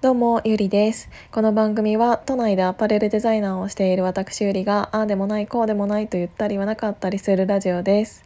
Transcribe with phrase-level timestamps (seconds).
[0.00, 1.10] どうも、ゆりです。
[1.32, 8.22] この番組は都内でアパレルデザイナーをしている私ゆりが、ああでもない、こうでもないと言ったりはなかったりするラジオです。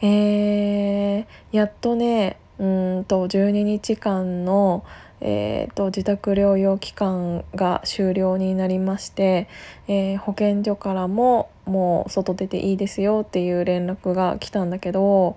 [0.00, 4.86] えー、やっとね、うんと12日間の、
[5.20, 9.48] えーと、自宅療養期間が終了になりまして、
[9.88, 15.36] えー、保健所からももう外出ていいですよっていう連絡が来たんだけど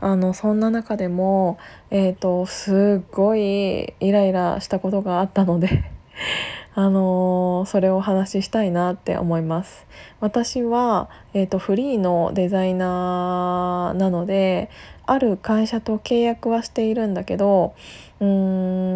[0.00, 1.58] あのそんな中でも、
[1.90, 5.84] えーと、すっごいイライラしたことがあったので
[6.74, 9.86] あのー、それをお話ししたいなって思います。
[10.20, 14.70] 私は、えーとフリーのデザイナーなので
[15.04, 17.74] ある会社と契約はしているんだけど
[18.22, 18.24] う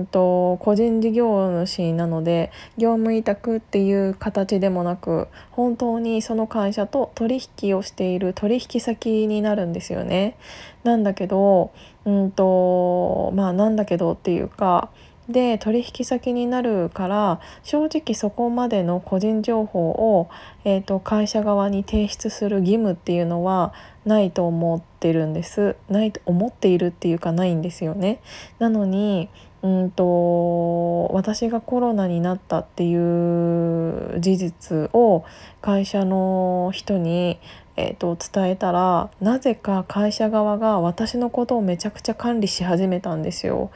[0.02, 10.36] んと個人事業主なので業務委託っていう形でもなく本当にその会社と取引をしている取引先になるんですよね。
[10.84, 11.72] なんだけど
[12.04, 14.90] うんとまあなんだけどっていうか
[15.28, 20.28] で取引先になるから正直そこまでの個人情報を、
[20.64, 23.72] えーと、会社側に提出する義務っていうのは
[24.04, 28.20] ないと思ってるんですないと思っているっていうかないんですよね。
[28.58, 29.28] なのに
[29.62, 35.24] うんと私がコロナになったっていう事実を
[35.60, 37.40] 会社の人に、
[37.76, 43.70] えーと、伝えたらなぜか会社側が私のことをめちゃくちゃ管理し始めたんですよ。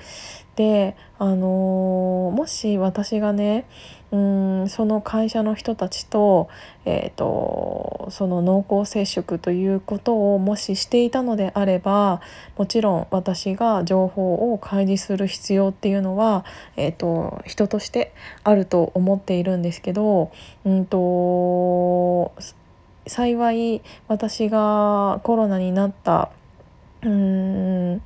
[0.61, 3.65] で、あのー、もし私がね
[4.13, 6.51] うんその会社の人たちと,、
[6.85, 12.21] えーと、その濃厚接触ということをもししていたのであれば
[12.59, 16.45] もちろん私が情報を開示する必要っていうのは、
[16.77, 18.13] えーと、人として
[18.45, 20.31] あると思っているんですけど、
[20.67, 22.33] うんと
[23.07, 26.31] 幸い私がコロナになった
[27.01, 28.03] うん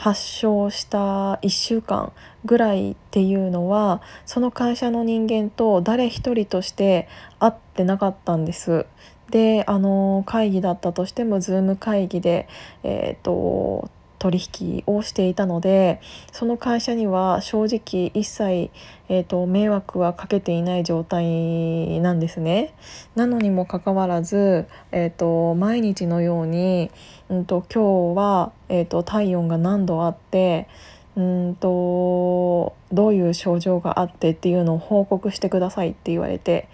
[0.00, 2.10] 発症した1週間
[2.46, 7.06] ぐらいっていうのはその会社の人間と誰一人として
[7.38, 8.86] 会ってなかったんです。
[9.30, 12.48] であの会議だったとしても Zoom 会議で、
[12.82, 16.00] えーと取引をしていたので
[16.30, 18.70] その会社には正直一切、
[19.08, 22.74] えーと、迷惑はかけていない状態なんですね。
[23.16, 26.90] なのにもかかわらず、えーと、毎日のように、
[27.30, 30.68] うんと、今日は、えーと体温が何度あって
[31.16, 36.68] うんとどういう症状があってっていうのを報告してくださいって言われて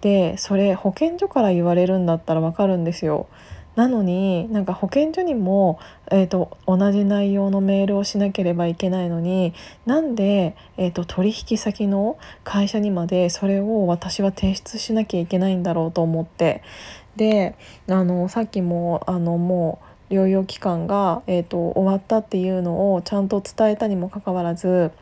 [0.00, 3.28] でそれ保健所から言われるんだったら分かるんですよ。
[3.74, 5.78] なのになんか保健所にも、
[6.10, 9.54] えーと、同じ内容のメールをしなければいけないのに
[9.86, 16.62] なんで、えーと、取引先の会社にまでそれを私は提出しなきゃいけないんだろうと思って。
[17.16, 17.56] で
[17.90, 24.92] あのさっきもあのもう療養期間が、えーと終わったっていうのをちゃんと伝えたにもかかわらず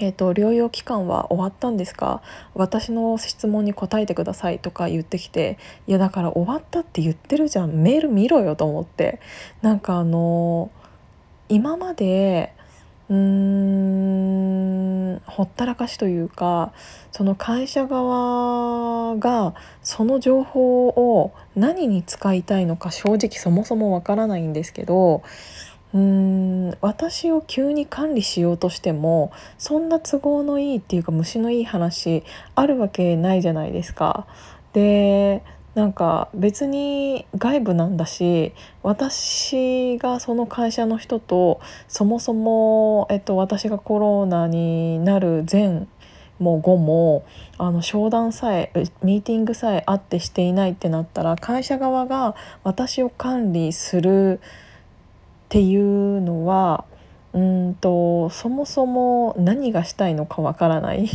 [0.00, 2.22] えーと、療養期間は終わったんですか
[2.54, 9.20] 私の質問に答えてくださいとか言ってきていやだから終わったって言ってるじゃんメール見ろよと思って
[9.62, 10.70] なんかあの
[11.48, 12.52] 今まで
[13.08, 16.72] うーんほったらかしというか
[17.10, 25.22] その会社側がその情報を何に使いたいのか正直そもそもわからないんですけど
[25.94, 34.26] うん私を急に管理しようとしてもそんな都合のいいっていうか虫のいい話あるわけないじゃないですか。
[34.74, 35.42] で
[35.74, 45.86] なんか別に外部なんだし私がその会社の人とそもそも、えっと、私がコロナになる前
[46.40, 47.24] も後も
[47.58, 48.72] あの商談さえ
[49.02, 52.34] ミーティングさえあってしていないってなったら会社側が
[52.64, 54.40] 私を管理する
[55.48, 56.84] っていうのは
[57.32, 61.08] うんとそもそも何がしたいのかわからない。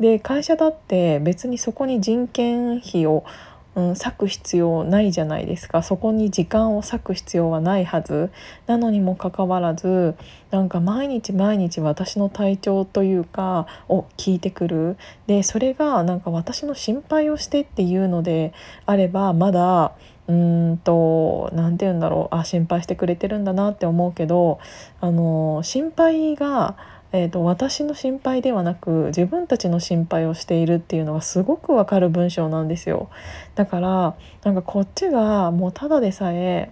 [0.00, 3.24] で会社だって別にそこに人件費を、
[3.76, 5.82] うん、割く必要ないじゃないですか。
[5.82, 8.30] そこに時間を割く必要はないはず。
[8.66, 10.14] なのにもかかわらず
[10.50, 14.96] なんか毎日毎日私の体調というかを聞いてくる。
[15.26, 18.54] でそれがなんか私の心配をしてっていうので
[18.86, 19.92] あればまだ
[20.26, 22.34] うんと何て言うんだろう。
[22.34, 24.58] あ心配してくれてるんだなって思うけど
[25.02, 33.08] あの心配が、えーと、私の心配ではなく自分たちの心配をしているっていうのがすごくわかる文章なんですよ。
[33.54, 34.14] だから
[34.44, 36.70] なんかこっちがもうただでさえ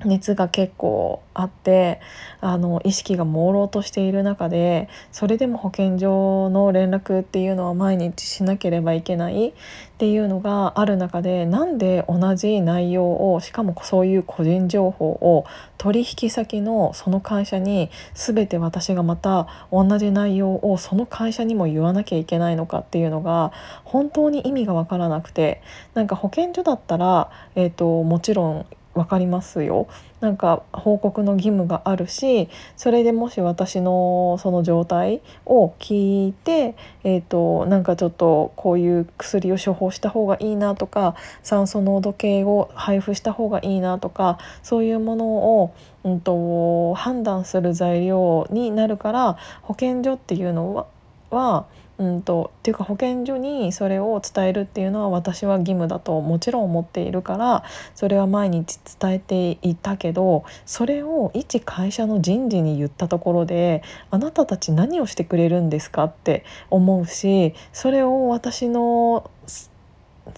[0.00, 2.00] 熱が結構あって
[2.40, 9.52] あの意識が朦朧としている中でそれでも保健所の連絡っていうのは毎日しなければいけないっ
[9.96, 15.46] ていうのがある中でなんで同じ内容をしかもそういう個人情報を
[15.78, 23.52] 取引先のその会社に全て私がまた同じ内容をその会社にも言わなきゃいけないのかっていうのが
[23.84, 25.62] 本当に意味が分からなくて
[25.94, 29.86] なんか保健所だったら、えーともちろん分かりますよ。
[30.20, 45.74] なんか報告の義務があるしそれでもし私のその状態を聞いて、えーと、なんかちょっとこういう薬を処方した方がいいなとか酸素濃度計を配布した方がいいなとかそういうものを、
[46.04, 50.86] うんと判断する材料になるから保健所っていうのは
[51.30, 51.66] は
[51.98, 57.64] うんとっていうか保健所にそれを伝えるっていうのは私は義務だともちろん思っているから
[57.94, 69.30] それは毎日伝えていたけどそれを一会社の人事に言ったところであなたたち何をしてくれるんですかって思うしそれを私の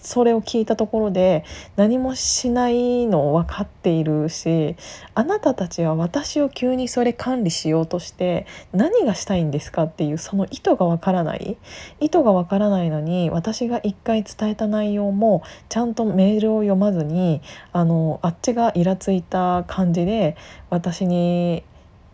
[0.01, 1.45] それを聞いたところで
[1.75, 4.75] 何もしないの分かっているし
[5.15, 11.57] あなたたちは私を急にそれ管理しようとして何がしたいんですかっていうその意図が分からない。
[11.99, 17.41] 意図が分からないのに私が一回伝えた内容もちゃんとメールを読まずに
[17.71, 20.35] あのあっちがイラついた感じで
[20.69, 21.63] 私に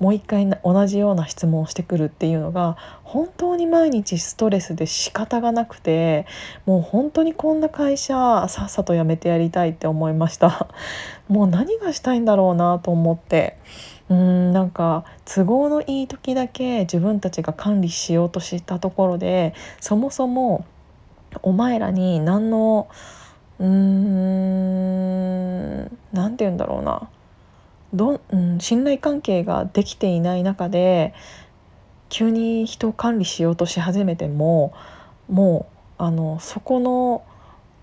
[0.03, 6.25] もう一回同じような質問をしてくるっていうのが本当に毎日ストレスで仕方がなくて
[6.65, 10.67] もう本当にこんな会社さっさと辞めてやりたいって思いました。
[11.29, 13.55] もう何がしたいんだろうなと思って。
[14.09, 20.65] うんなんか都合のいい時だけ自分たちが管理しようとしたところでそもそも
[21.41, 22.89] お前らに何の
[23.59, 27.07] うーん何て言うんだろうな。
[27.94, 31.13] ど、うん、信頼関係ができていない中で
[32.10, 34.74] 急に人を管理しようとし始めても
[35.30, 35.68] も
[36.00, 37.24] うあのそこの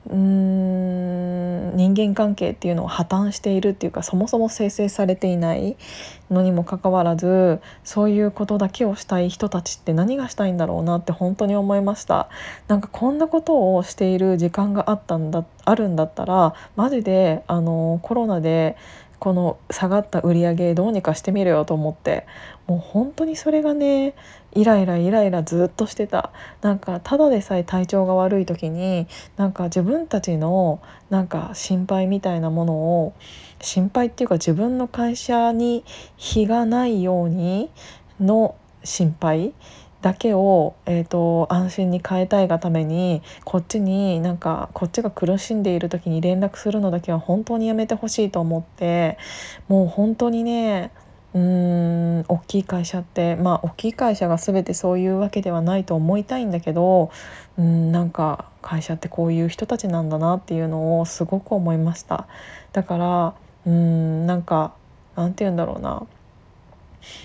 [0.08, 5.76] うん人間関係っていうのを破綻しているっていうかそもそも生成されていない
[6.30, 12.28] のにもかかわらずそういうことだけをしたい人たちって何がしたいんだろうなって本当に思いました。
[12.66, 18.76] なんかこんなことをしている時間があったんだあるんだったらマジであのコロナで
[19.20, 22.26] この下がった売り上げどうにかしてみるよと思って
[22.66, 24.14] もう本当にそれがね
[24.52, 26.32] イライライライラずっとしてた。
[26.62, 29.06] なんかただでさえ体調が悪い時に
[29.36, 30.80] なんか自分たちの
[31.10, 33.12] なんか心配みたいなものを
[33.60, 35.84] 心配っていうか自分の会社に
[36.16, 37.70] 非がないように
[38.18, 39.52] の心配
[40.02, 49.18] だけを、えーと、安心に変えたいがためにこっちになんかこっちが苦しんでいる時に連絡するのだけは本当にやめてほしいと思って
[49.68, 50.90] もう本当にね
[51.34, 51.40] うー
[52.22, 57.10] ん大きい会社ってまあ大きい会社が全てそういうわけではないと思いたいんだけど
[57.58, 62.26] うんなんか会社ってこういう人たちなんだなっていうのをすごく思いました。
[62.72, 63.34] だから
[63.66, 64.74] うんなんか
[65.14, 66.06] なんて言うんだろうな。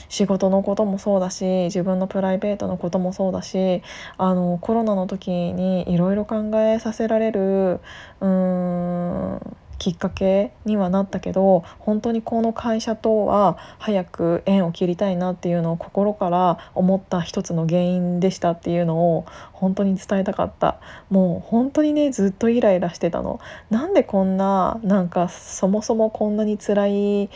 [0.10, 3.81] 仕事のこともそうだし自分のプライベートのこともそうだし
[4.18, 7.80] あのコロナの時にいろいろ考えさせられる
[8.22, 9.39] うん
[9.77, 20.80] きっかけにはなったけど本当にこの会社とは早く縁を切りたいなっていうのを心から思った一つの原因でしたっていうのを本当に伝えたかった。
[21.10, 23.39] もう本当にねずっとイライラしてたの。
[23.69, 27.30] なんでこんななんかそもそもこんなに辛い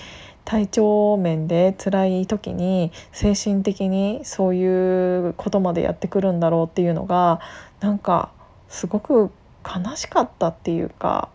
[0.46, 7.40] 体調面で辛い時に精神的にそういうことまでやってくるんだろうっていうのが
[7.82, 8.32] なんか
[8.68, 9.30] すごく
[9.64, 11.30] 悲しかったっていうか、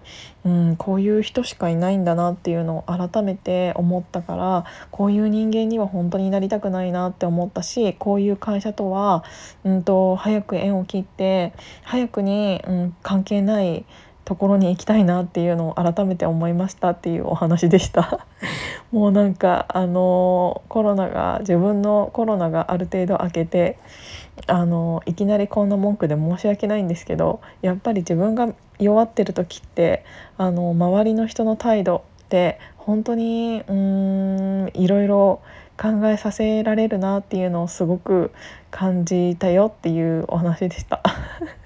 [0.45, 9.25] うん、こういう人しかいないんだなっていうのを改めて思ったからこういう人間には本当になりたくないなって思ったしこういう会社とは、
[9.65, 11.53] うんと、早く縁を切って
[11.83, 13.85] 早くに、うん、関係ない
[14.25, 18.27] ところに行きたいなっていうのを改めて思いましたっていうお話でした
[18.91, 23.79] もうなんかあのコロナが自分のコロナがある程度明けて
[24.47, 30.05] あのいきなりこんな文句で申し訳ないんですけどやっぱり自分が弱ってる時って
[30.39, 35.41] あの周りの人の態度って本当にうーんいろいろ
[35.77, 38.33] 考えさせられるなっていうのをすごく
[38.71, 41.03] 感じたよっていうお話でした。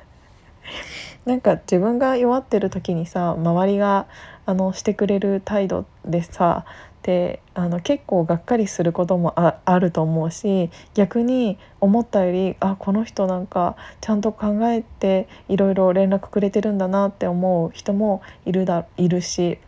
[1.25, 4.07] なんか自分が弱ってる時にさ周りが
[4.47, 6.65] あのしてくれる態度でさ
[7.03, 19.59] であの結構がっかりすることもあると思うし逆に思ったよりあこの人なんかちゃんと考えていろいろ連絡くれてるんだなって思う人もいるだいるし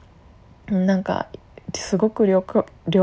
[0.68, 1.28] なんか
[1.74, 2.42] すごく両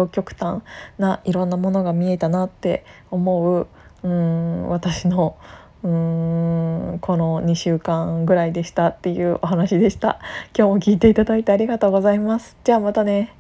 [0.08, 0.62] 極端
[0.98, 3.68] ないろんなものが見えたなって思う
[4.04, 5.38] うん私の
[5.84, 10.20] うんこの2週間ぐらいでしたっていうお話でした。
[10.58, 12.58] 今日も聞いていただいてありがとうございます。
[12.64, 13.34] じゃあまたね。